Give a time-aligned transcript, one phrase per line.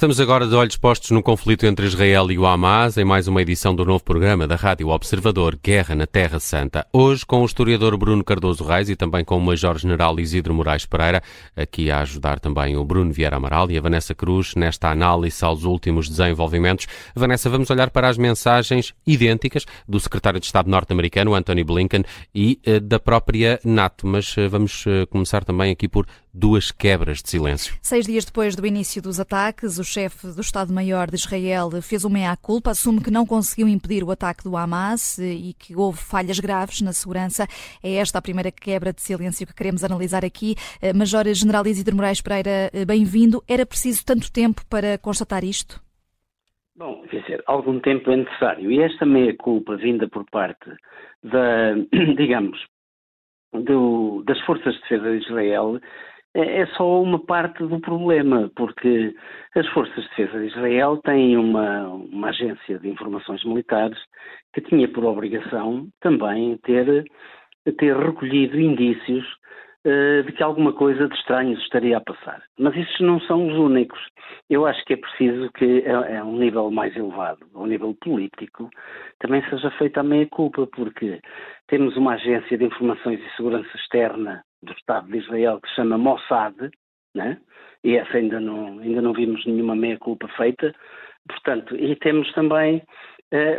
[0.00, 3.42] Estamos agora de olhos postos no conflito entre Israel e o Hamas, em mais uma
[3.42, 6.86] edição do novo programa da Rádio Observador Guerra na Terra Santa.
[6.90, 11.22] Hoje com o historiador Bruno Cardoso Reis e também com o Major-General Isidro Moraes Pereira,
[11.54, 15.64] aqui a ajudar também o Bruno Vieira Amaral e a Vanessa Cruz nesta análise aos
[15.64, 16.86] últimos desenvolvimentos.
[17.14, 22.04] Vanessa, vamos olhar para as mensagens idênticas do secretário de Estado norte-americano, Anthony Blinken,
[22.34, 27.22] e uh, da própria NATO, mas uh, vamos uh, começar também aqui por duas quebras
[27.22, 27.74] de silêncio.
[27.82, 32.14] Seis dias depois do início dos ataques, o chefe do Estado-Maior de Israel fez uma
[32.14, 36.80] meia-culpa, assume que não conseguiu impedir o ataque do Hamas e que houve falhas graves
[36.80, 37.46] na segurança.
[37.82, 40.54] É esta a primeira quebra de silêncio que queremos analisar aqui.
[40.80, 43.42] Eh, Major General Isidro Moraes Pereira, eh, bem-vindo.
[43.48, 45.80] Era preciso tanto tempo para constatar isto?
[46.76, 48.70] Bom, quer dizer, algum tempo é necessário.
[48.70, 50.70] E esta meia-culpa vinda por parte
[51.22, 51.74] da,
[52.16, 52.58] digamos,
[53.52, 55.80] do, das forças de defesa de Israel
[56.34, 59.14] é, é só uma parte do problema, porque
[59.54, 63.98] as Forças de Defesa de Israel têm uma, uma agência de informações militares
[64.52, 67.04] que tinha por obrigação também ter,
[67.78, 69.24] ter recolhido indícios
[69.86, 72.42] uh, de que alguma coisa de estranho estaria a passar.
[72.58, 73.98] Mas esses não são os únicos.
[74.48, 78.70] Eu acho que é preciso que, a, a um nível mais elevado, ao nível político,
[79.18, 81.20] também seja feita a meia-culpa, porque
[81.66, 85.98] temos uma agência de informações e segurança externa do Estado de Israel que se chama
[85.98, 86.54] Mossad,
[87.14, 87.38] né?
[87.82, 90.74] e essa ainda não, ainda não vimos nenhuma meia-culpa feita.
[91.28, 92.82] Portanto, e temos também
[93.30, 93.56] eh,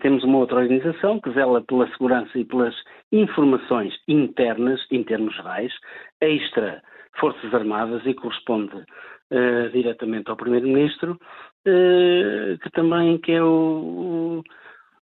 [0.00, 2.74] temos uma outra organização que zela pela segurança e pelas
[3.12, 5.72] informações internas, em termos gerais,
[6.20, 6.82] extra
[7.18, 8.84] Forças Armadas e corresponde
[9.30, 11.18] eh, diretamente ao Primeiro-Ministro,
[11.66, 14.42] eh, que também que é o,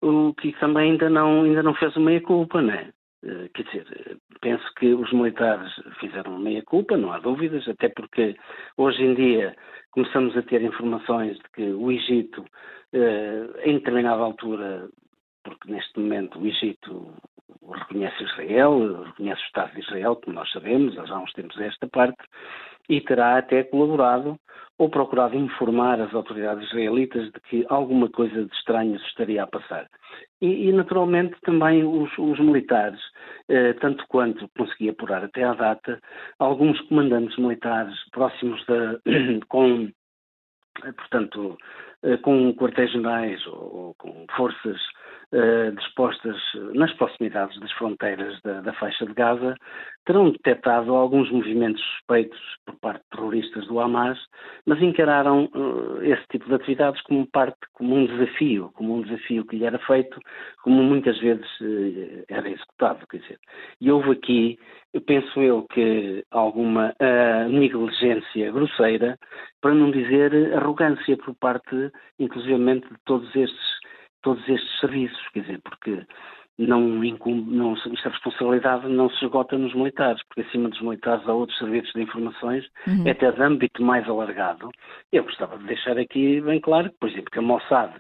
[0.03, 2.91] o, o, que também ainda não, ainda não fez uma meia-culpa, né?
[2.91, 3.02] Eh,
[3.55, 8.37] quer dizer, penso que os militares fizeram meia-culpa, não há dúvidas, até porque
[8.77, 9.55] hoje em dia
[9.93, 12.45] começamos a ter informações de que o Egito,
[12.93, 14.89] eh, em determinada altura,
[15.45, 17.15] porque neste momento o Egito
[17.71, 21.87] reconhece Israel, reconhece o Estado de Israel, como nós sabemos, já há uns tempos esta
[21.89, 22.23] parte,
[22.89, 24.39] e terá até colaborado
[24.79, 29.47] ou procurado informar as autoridades israelitas de que alguma coisa de estranho se estaria a
[29.47, 29.87] passar.
[30.41, 33.01] E, e naturalmente, também os, os militares,
[33.49, 36.01] eh, tanto quanto consegui apurar até à data,
[36.39, 38.99] alguns comandantes militares próximos da,
[39.49, 39.89] com,
[40.97, 41.57] portanto,
[42.03, 44.81] eh, com quartéis-generais ou com forças
[45.35, 46.37] eh, dispostas
[46.75, 49.57] nas proximidades das fronteiras da, da, faixa de Gaza,
[50.05, 54.19] terão detectado alguns movimentos suspeitos por parte de terroristas do Hamas,
[54.67, 59.47] mas encararam uh, esse tipo de atividades como parte, como um desafio, como um desafio
[59.47, 60.21] que lhe era feito,
[60.63, 63.39] como muitas vezes uh, era executado, quer dizer.
[63.81, 64.59] E houve aqui,
[65.07, 66.95] penso eu, que alguma
[67.49, 69.19] negligência grosseira,
[69.63, 73.82] para não dizer arrogância por parte, inclusivamente, de todos estes
[74.23, 76.07] todos estes serviços, quer dizer, porque
[76.59, 81.33] não, incumbe, não, esta responsabilidade não se esgota nos militares, porque acima dos militares há
[81.33, 83.11] outros serviços de informações, uhum.
[83.11, 84.71] até de âmbito mais alargado.
[85.11, 87.93] Eu gostava de deixar aqui bem claro, por exemplo, que a Mossad,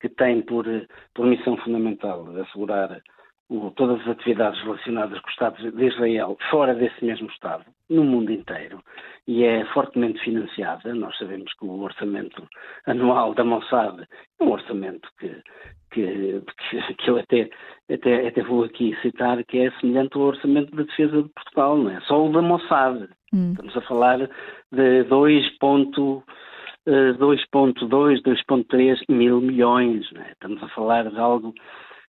[0.00, 0.66] que tem por,
[1.14, 3.00] por missão fundamental assegurar
[3.48, 8.02] o, todas as atividades relacionadas com o Estado de Israel fora desse mesmo Estado, no
[8.04, 8.82] mundo inteiro,
[9.26, 10.94] e é fortemente financiada.
[10.94, 12.46] Nós sabemos que o orçamento
[12.86, 14.00] anual da Mossad
[14.40, 15.42] é um orçamento que,
[15.92, 17.48] que, que, que eu até,
[17.90, 21.90] até, até vou aqui citar, que é semelhante ao orçamento da defesa de Portugal, não
[21.90, 22.00] é?
[22.02, 23.08] Só o da Mossad.
[23.32, 23.52] Hum.
[23.52, 24.18] Estamos a falar
[24.72, 26.22] de 2,2,
[26.86, 30.32] 2,2, 2,3 mil milhões, não é?
[30.32, 31.54] Estamos a falar de algo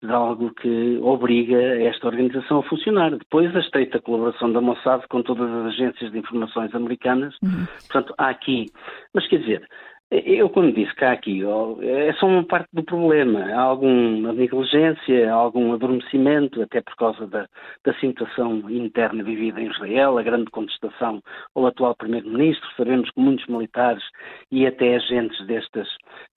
[0.01, 3.11] de algo que obriga esta organização a funcionar.
[3.11, 7.35] Depois, a estreita colaboração da Mossad com todas as agências de informações americanas.
[7.44, 7.66] Uhum.
[7.88, 8.66] Portanto, há aqui.
[9.13, 9.67] Mas quer dizer,
[10.11, 11.41] eu, quando disse há aqui,
[11.81, 13.39] é só uma parte do problema.
[13.39, 17.47] Há alguma negligência, algum adormecimento, até por causa da,
[17.84, 21.22] da situação interna vivida em Israel, a grande contestação
[21.55, 22.69] ao atual Primeiro-Ministro.
[22.78, 24.03] Sabemos que muitos militares
[24.52, 25.87] e até agentes destas,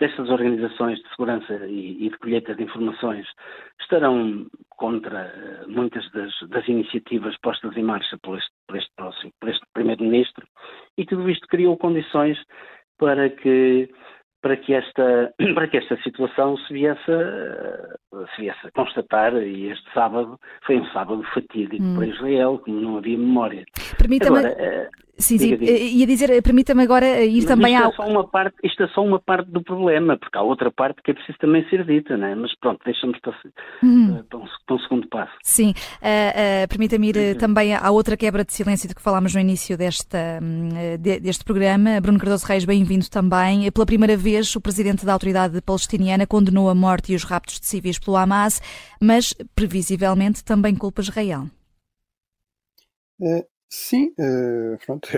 [0.00, 3.26] destas organizações de segurança e, e de colheita de informações
[3.80, 8.92] estarão contra eh, muitas das, das iniciativas postas em marcha por este, por este,
[9.40, 10.46] por este Primeiro-Ministro.
[10.96, 12.38] E tudo isto criou condições
[12.98, 13.88] para que
[14.40, 19.70] para que esta para que esta situação se viesse a, se viesse a constatar e
[19.70, 21.96] este sábado foi um sábado fatídico hum.
[21.96, 23.64] para Israel como não havia memória
[23.98, 25.58] permita-me eh, Sim, sim.
[25.60, 27.90] Ia dizer, permita-me agora ir Mas também isto ao.
[27.90, 31.02] É só uma parte, isto é só uma parte do problema, porque há outra parte
[31.02, 32.34] que é preciso também ser dita, não é?
[32.36, 33.34] Mas pronto, deixamos para,
[33.82, 34.22] uhum.
[34.28, 35.32] para, um, para um, segundo passo.
[35.42, 35.70] Sim.
[35.70, 39.40] Uh, uh, permita-me ir uh, também à outra quebra de silêncio de que falámos no
[39.40, 40.68] início desta, hum,
[41.00, 42.00] de, deste programa.
[42.00, 43.70] Bruno Cardoso Reis, bem-vindo também.
[43.72, 47.66] Pela primeira vez, o presidente da autoridade palestiniana condenou a morte e os raptos de
[47.66, 48.62] civis pelo Hamas,
[49.02, 51.46] mas previsivelmente também culpa Israel.
[53.70, 55.08] É, Sim, uh, pronto,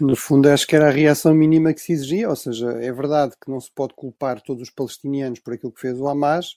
[0.00, 3.34] no fundo acho que era a reação mínima que se exigia, ou seja, é verdade
[3.40, 6.56] que não se pode culpar todos os palestinianos por aquilo que fez o Hamas,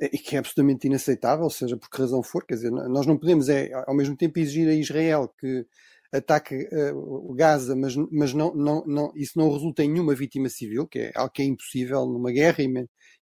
[0.00, 3.18] eh, e que é absolutamente inaceitável, seja por que razão for, quer dizer, nós não
[3.18, 5.66] podemos é, ao mesmo tempo exigir a Israel que
[6.12, 10.86] ataque uh, Gaza, mas, mas não, não, não, isso não resulta em nenhuma vítima civil,
[10.86, 12.68] que é algo que é impossível numa guerra e,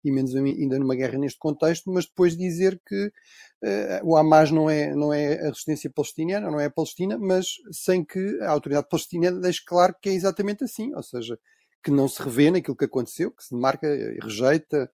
[0.04, 4.68] e menos ainda numa guerra neste contexto, mas depois dizer que uh, o Hamas não
[4.68, 8.88] é, não é a resistência palestiniana, não é a Palestina, mas sem que a autoridade
[8.88, 11.38] palestiniana deixe claro que é exatamente assim, ou seja,
[11.82, 14.90] que não se revê naquilo que aconteceu, que se demarca e rejeita,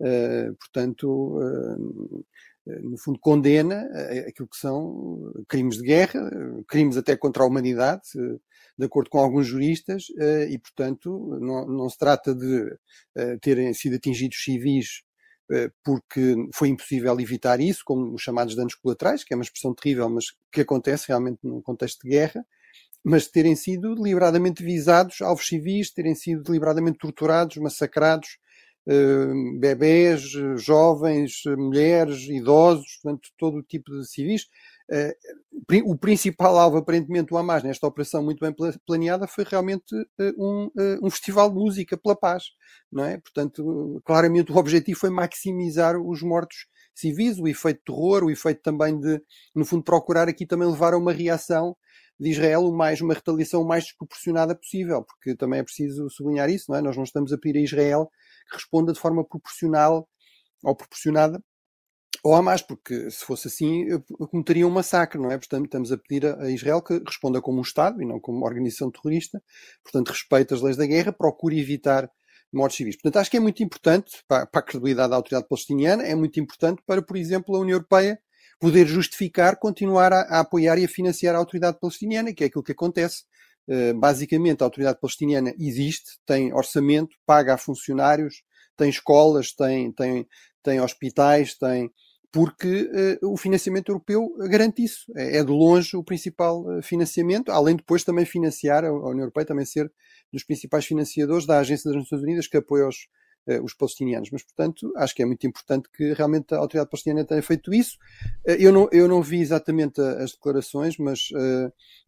[0.00, 2.22] uh, portanto, eh,
[2.82, 6.30] no fundo, condena eh, aquilo que são crimes de guerra,
[6.68, 8.02] crimes até contra a humanidade,
[8.78, 12.76] de acordo com alguns juristas, eh, e, portanto, não, não se trata de
[13.40, 15.02] terem sido atingidos civis
[15.82, 20.08] porque foi impossível evitar isso, como os chamados danos colaterais, que é uma expressão terrível,
[20.10, 22.44] mas que acontece realmente num contexto de guerra,
[23.02, 28.38] mas terem sido deliberadamente visados alvos civis, terem sido deliberadamente torturados, massacrados,
[29.58, 30.22] bebés,
[30.56, 34.46] jovens, mulheres, idosos, portanto, todo o tipo de civis.
[34.90, 38.54] Uh, o principal alvo, aparentemente, do Hamas nesta operação muito bem
[38.86, 40.70] planeada foi realmente uh, um,
[41.02, 42.44] um, festival de música pela paz,
[42.90, 43.18] não é?
[43.18, 48.98] Portanto, claramente o objetivo foi maximizar os mortos civis, o efeito terror, o efeito também
[48.98, 49.20] de,
[49.54, 51.76] no fundo, procurar aqui também levar a uma reação
[52.18, 56.66] de Israel o mais, uma retaliação mais desproporcionada possível, porque também é preciso sublinhar isso,
[56.68, 56.82] não é?
[56.82, 58.10] Nós não estamos a pedir a Israel
[58.50, 60.08] que responda de forma proporcional
[60.64, 61.40] ou proporcionada
[62.24, 63.86] ao Hamas, porque se fosse assim
[64.30, 65.38] cometeria um massacre, não é?
[65.38, 68.46] Portanto, estamos a pedir a Israel que responda como um Estado e não como uma
[68.46, 69.40] organização terrorista,
[69.84, 72.10] portanto, respeite as leis da guerra, procure evitar
[72.52, 72.96] mortes civis.
[72.96, 76.40] Portanto, acho que é muito importante para, para a credibilidade da autoridade palestiniana, é muito
[76.40, 78.18] importante para, por exemplo, a União Europeia
[78.60, 82.64] poder justificar continuar a, a apoiar e a financiar a autoridade palestiniana, que é aquilo
[82.64, 83.24] que acontece
[83.68, 88.42] eh, basicamente, a autoridade palestiniana existe, tem orçamento, paga a funcionários,
[88.76, 90.26] tem escolas, tem, tem,
[90.62, 91.90] tem hospitais, tem.
[92.30, 92.90] Porque
[93.22, 95.00] uh, o financiamento europeu garante isso.
[95.16, 99.20] É, é, de longe o principal eh, financiamento, além de depois também financiar, a União
[99.20, 99.90] Europeia também ser
[100.32, 103.08] dos principais financiadores da Agência das Nações Unidas que apoia os,
[103.48, 104.30] uh, os palestinianos.
[104.30, 107.96] Mas, portanto, acho que é muito importante que realmente a autoridade palestiniana tenha feito isso.
[108.46, 111.28] Uh, eu, não, eu não vi exatamente as declarações, mas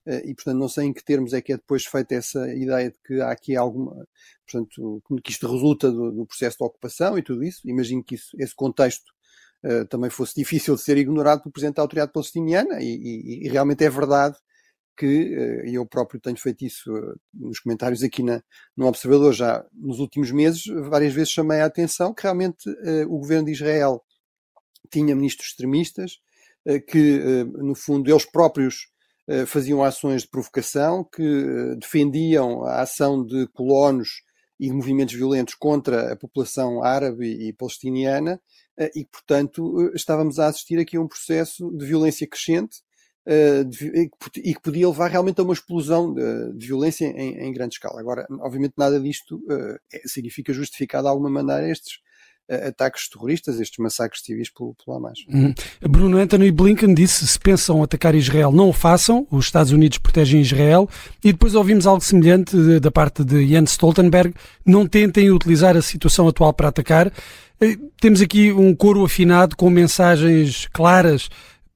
[0.07, 2.91] eh, e, portanto, não sei em que termos é que é depois feita essa ideia
[2.91, 4.07] de que há aqui alguma,
[4.51, 7.61] portanto, que isto resulta do, do processo de ocupação e tudo isso.
[7.69, 9.13] Imagino que isso, esse contexto
[9.91, 13.85] também fosse difícil de ser ignorado pelo Presidente da Autoridade Palestiniana e, e, e realmente
[13.85, 14.35] é verdade
[14.97, 18.43] que, uh, e eu próprio tenho feito isso uh, nos comentários aqui na,
[18.77, 22.69] no Observador já nos últimos meses, várias vezes chamei a atenção que realmente
[23.09, 24.03] o governo de Israel
[24.91, 26.19] tinha ministros extremistas,
[26.89, 28.91] que, no fundo, eles próprios
[29.31, 34.23] eh, faziam ações de provocação, que eh, defendiam a ação de colonos
[34.59, 38.41] e de movimentos violentos contra a população árabe e palestiniana,
[38.77, 42.79] eh, e, portanto, estávamos a assistir aqui a um processo de violência crescente
[43.27, 48.01] e que podia levar realmente a uma explosão de, violência em, em grande escala.
[48.01, 49.43] Agora, obviamente, nada disto
[49.93, 52.01] é, significa justificar de alguma maneira estes
[52.51, 55.21] ataques terroristas, estes massacres civis pelo, pelo Hamas.
[55.29, 55.55] Uhum.
[55.83, 60.41] Bruno Anthony Blinken disse se pensam atacar Israel, não o façam, os Estados Unidos protegem
[60.41, 60.89] Israel,
[61.23, 64.35] e depois ouvimos algo semelhante da parte de Jens Stoltenberg,
[64.67, 67.13] não tentem utilizar a situação atual para atacar.
[67.61, 71.29] Eh, temos aqui um coro afinado com mensagens claras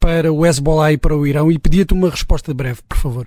[0.04, 3.26] para o Hezbollah e para o Irão e pedia-te uma resposta breve, por favor.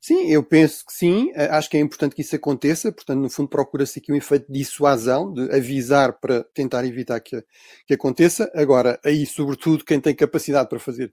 [0.00, 1.30] Sim, eu penso que sim.
[1.32, 2.90] Eh, acho que é importante que isso aconteça.
[2.90, 7.40] Portanto, no fundo, procura-se aqui um efeito de dissuasão, de avisar para tentar evitar que,
[7.86, 8.50] que aconteça.
[8.52, 11.12] Agora, aí, sobretudo, quem tem capacidade para fazer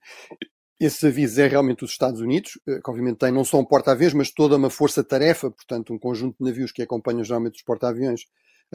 [0.80, 4.16] esses avisos é realmente os Estados Unidos, eh, que obviamente tem não só um porta-aviões,
[4.16, 8.22] mas toda uma força-tarefa, portanto, um conjunto de navios que acompanham geralmente os porta-aviões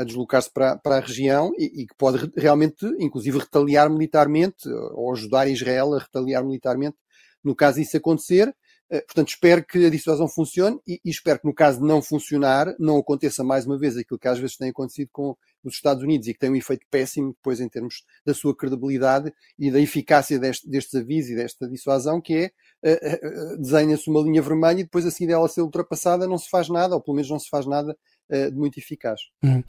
[0.01, 5.13] a deslocar-se para, para a região e, e, que pode realmente, inclusive, retaliar militarmente ou
[5.13, 6.97] ajudar Israel a retaliar militarmente
[7.45, 8.55] no caso isso acontecer.
[8.89, 12.75] portanto, espero que a dissuasão funcione e, e, espero que, no caso de não funcionar,
[12.79, 16.27] não aconteça mais uma vez aquilo que às vezes tem acontecido com os Estados Unidos
[16.27, 20.39] e que tem um efeito péssimo depois em termos da sua credibilidade e da eficácia
[20.39, 22.51] deste, destes avisos e desta dissuasão, que é
[22.85, 26.69] uh, uh, desenha-se uma linha vermelha e depois assim dela ser ultrapassada não se faz
[26.69, 27.97] nada, ou pelo menos não se faz nada
[28.31, 29.21] de muito eficaz.
[29.43, 29.61] Hum.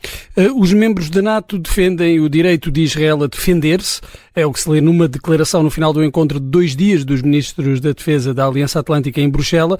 [0.55, 3.99] Os membros da NATO defendem o direito de Israel a defender-se,
[4.33, 7.21] é o que se lê numa declaração no final do encontro de dois dias dos
[7.21, 9.79] ministros da Defesa da Aliança Atlântica em Bruxelas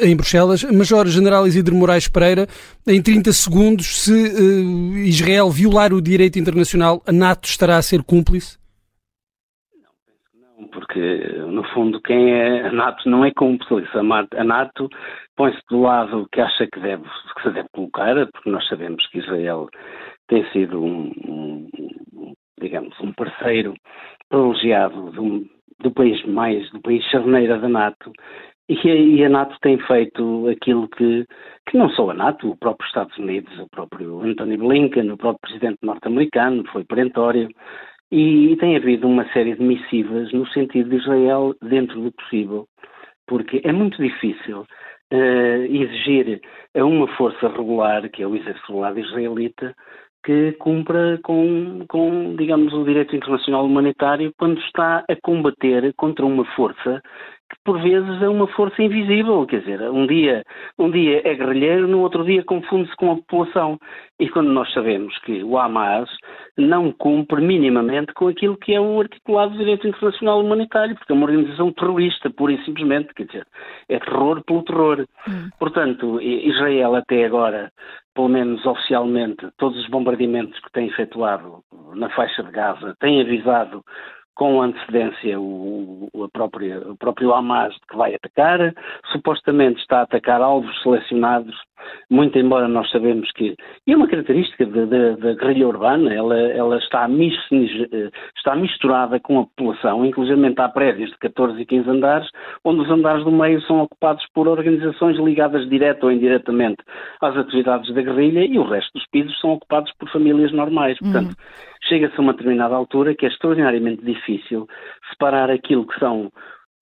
[0.00, 0.62] em Bruxelas.
[0.64, 2.46] Major-General Isidro Moraes Pereira,
[2.86, 8.02] em 30 segundos, se uh, Israel violar o direito internacional, a NATO estará a ser
[8.02, 8.58] cúmplice?
[9.74, 13.74] Não, penso que não, porque, no fundo, quem é a NATO não é cúmplice.
[14.36, 14.88] A NATO
[15.36, 19.18] põe-se do lado que acha que, deve, que se deve colocar, porque nós sabemos que
[19.18, 19.68] Israel
[20.28, 21.68] tem sido um, um
[22.60, 23.74] digamos, um parceiro
[24.28, 25.46] privilegiado do,
[25.80, 28.12] do país mais, do país charneira da NATO
[28.70, 31.26] e, e a NATO tem feito aquilo que,
[31.68, 35.40] que não só a NATO, o próprio Estados Unidos, o próprio Anthony Blinken, o próprio
[35.40, 37.48] presidente norte-americano, foi perentório,
[38.12, 42.68] e, e tem havido uma série de missivas no sentido de Israel dentro do possível,
[43.26, 44.64] porque é muito difícil
[45.12, 46.40] uh, exigir
[46.76, 49.74] a uma força regular, que é o exército regular israelita,
[50.24, 56.44] que cumpra com, com, digamos, o direito internacional humanitário quando está a combater contra uma
[56.54, 57.02] força
[57.50, 60.44] que por vezes é uma força invisível, quer dizer, um dia,
[60.78, 63.78] um dia é guerrilheiro, no outro dia confunde-se com a população.
[64.20, 66.08] E quando nós sabemos que o Hamas
[66.56, 71.26] não cumpre minimamente com aquilo que é um articulado direito internacional humanitário, porque é uma
[71.26, 73.46] organização terrorista, pura e simplesmente, quer dizer,
[73.88, 75.06] é terror pelo terror.
[75.28, 75.48] Hum.
[75.58, 77.72] Portanto, Israel até agora,
[78.14, 81.64] pelo menos oficialmente, todos os bombardeamentos que tem efetuado
[81.94, 83.82] na faixa de Gaza, tem avisado
[84.34, 88.74] com antecedência o, o, própria, o próprio Hamas que vai atacar,
[89.12, 91.54] supostamente está a atacar alvos selecionados,
[92.10, 93.54] muito embora nós sabemos que,
[93.86, 97.34] e é uma característica da guerrilha urbana, ela, ela está, mis,
[98.36, 102.28] está misturada com a população, inclusive há prédios de 14 e 15 andares,
[102.64, 106.82] onde os andares do meio são ocupados por organizações ligadas direta ou indiretamente
[107.20, 110.98] às atividades da guerrilha e o resto dos pisos são ocupados por famílias normais.
[110.98, 114.68] Portanto, uhum chega-se a uma determinada altura que é extraordinariamente difícil
[115.10, 116.30] separar aquilo que são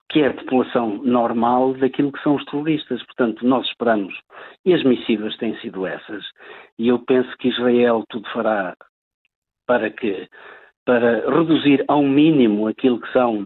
[0.09, 3.03] que é a população normal daquilo que são os terroristas.
[3.05, 4.13] Portanto, nós esperamos,
[4.65, 6.25] e as missivas têm sido essas,
[6.77, 8.75] e eu penso que Israel tudo fará
[9.67, 10.27] para que
[10.85, 13.45] para reduzir ao mínimo aquilo que são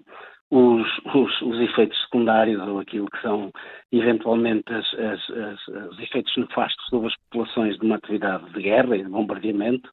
[0.49, 3.51] os, os, os efeitos secundários ou aquilo que são
[3.91, 8.95] eventualmente as, as, as, os efeitos nefastos sobre as populações de uma atividade de guerra
[8.95, 9.89] e de bombardeamento,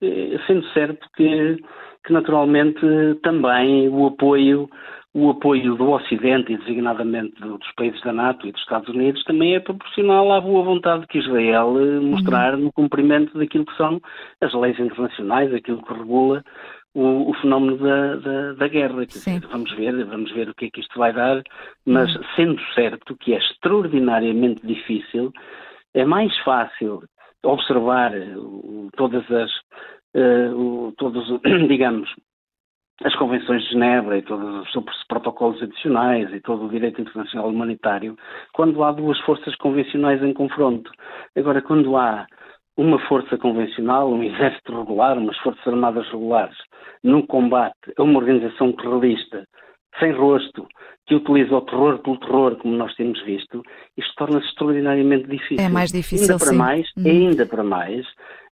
[0.00, 1.56] eh, sendo certo que,
[2.04, 2.80] que naturalmente
[3.22, 4.68] também o apoio
[5.14, 9.54] o apoio do Ocidente e designadamente dos países da NATO e dos Estados Unidos também
[9.54, 14.00] é proporcional à boa vontade que Israel eh, mostrar no cumprimento daquilo que são
[14.40, 16.42] as leis internacionais, aquilo que regula
[16.94, 19.04] o, o fenómeno da, da, da guerra.
[19.04, 21.42] Dizer, vamos ver, vamos ver o que é que isto vai dar,
[21.84, 22.22] mas uhum.
[22.34, 25.30] sendo certo que é extraordinariamente difícil,
[25.92, 27.02] é mais fácil
[27.44, 29.50] observar uh, todas as,
[30.16, 31.28] uh, todos,
[31.68, 32.08] digamos,
[33.04, 38.16] as convenções de Genebra e todos os protocolos adicionais e todo o direito internacional humanitário,
[38.52, 40.90] quando há duas forças convencionais em confronto.
[41.36, 42.26] Agora, quando há
[42.76, 46.56] uma força convencional, um exército regular, umas forças armadas regulares,
[47.02, 49.44] no combate a uma organização terrorista
[49.98, 50.66] sem rosto,
[51.06, 53.62] que utiliza o terror pelo terror, como nós temos visto,
[53.96, 55.64] isto torna-se extraordinariamente difícil.
[55.64, 56.56] É mais difícil, ainda para sim.
[56.56, 57.02] mais, hum.
[57.04, 58.06] ainda para mais,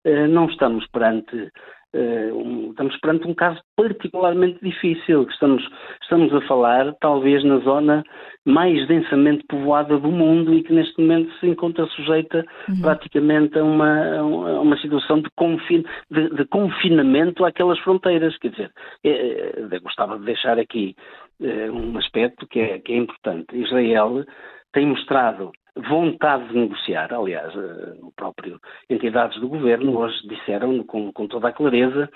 [0.05, 1.51] eh, não estamos perante
[1.95, 5.27] um, estamos perante um caso particularmente difícil.
[5.31, 5.67] Estamos,
[6.03, 8.05] estamos a falar, talvez, na zona
[8.45, 12.81] mais densamente povoada do mundo e que neste momento se encontra sujeita uhum.
[12.81, 18.37] praticamente a uma, a uma situação de, confin, de, de, confinamento àquelas fronteiras.
[18.39, 18.73] Quer dizer,
[19.05, 20.95] é, é, gostava de deixar aqui
[21.41, 23.57] um aspecto que é, que é importante.
[23.57, 24.25] Israel
[24.73, 27.13] tem mostrado vontade de negociar.
[27.13, 28.59] Aliás, eh, o próprio
[28.89, 32.09] entidades do governo hoje disseram com, com toda a clareza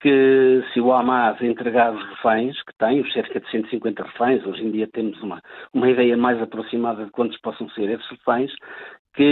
[0.00, 4.62] que se o Hamas entregar os reféns, que tem, os cerca de 150 reféns, hoje
[4.62, 5.40] em dia temos uma,
[5.72, 8.52] uma ideia mais aproximada de quantos possam ser esses reféns,
[9.14, 9.22] que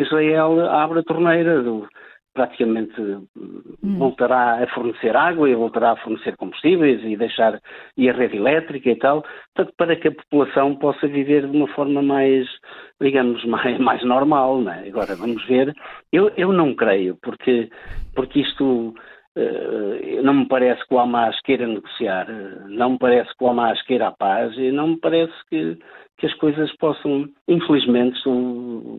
[0.00, 1.88] Israel abre a torneira do,
[2.32, 3.98] praticamente hum.
[3.98, 7.60] voltará a fornecer água e voltará a fornecer combustíveis e deixar
[7.96, 9.24] e a rede elétrica e tal,
[9.54, 12.46] portanto, para que a população possa viver de uma forma mais,
[13.00, 14.84] digamos, mais, mais normal, né?
[14.86, 15.74] Agora, vamos ver.
[16.12, 17.70] Eu, eu não creio, porque,
[18.14, 18.94] porque isto
[19.36, 22.26] Uh, não me parece que o Hamas queira negociar,
[22.68, 25.78] não me parece que o Hamas queira a paz e não me parece que,
[26.18, 28.98] que as coisas possam, infelizmente, são,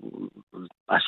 [0.88, 1.06] acho,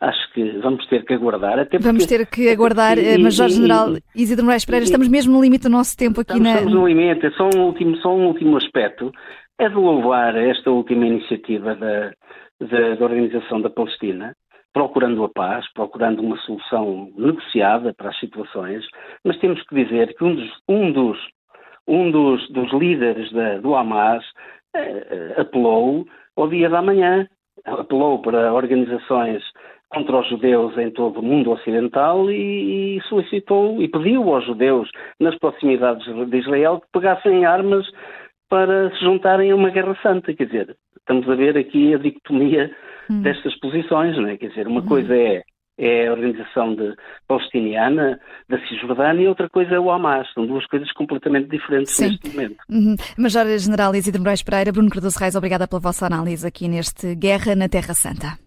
[0.00, 1.58] acho que vamos ter que aguardar.
[1.58, 5.32] Até porque, vamos ter que aguardar, e, mas Jorge General Isidro Moraes Pereira, estamos mesmo
[5.32, 6.54] no limite do nosso tempo aqui estamos, na.
[6.54, 9.12] Estamos no limite, só um último, só um último aspecto.
[9.58, 12.12] É de louvar esta última iniciativa da,
[12.60, 14.34] da, da Organização da Palestina,
[14.72, 18.84] procurando a paz, procurando uma solução negociada para as situações,
[19.24, 21.18] mas temos que dizer que um dos, um dos,
[21.86, 24.24] um dos, dos líderes da, do Hamas
[24.74, 26.04] eh, apelou
[26.36, 27.28] ao dia da manhã,
[27.64, 29.42] apelou para organizações
[29.94, 34.90] contra os judeus em todo o mundo ocidental e, e, solicitou e pediu aos judeus
[35.20, 37.86] nas proximidades de Israel que pegassem armas
[38.50, 40.34] para se juntarem a uma guerra santa.
[40.34, 42.70] Quer dizer, estamos a ver aqui a dicotomia
[43.08, 43.22] hum.
[43.22, 44.36] destas posições, não é?
[44.36, 44.86] Quer dizer, uma hum.
[44.86, 45.42] coisa é
[45.76, 46.94] é a organização de,
[47.26, 50.32] palestiniana da Cisjordânia e outra coisa é o Hamas.
[50.32, 52.10] São duas coisas completamente diferentes Sim.
[52.10, 52.56] neste momento.
[52.70, 52.96] Uhum.
[53.18, 57.56] Major General Isidro Moraes Pereira, Bruno Cardoso Reis, obrigada pela vossa análise aqui neste Guerra
[57.56, 58.43] na Terra Santa.